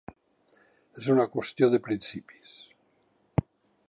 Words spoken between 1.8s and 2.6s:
principis.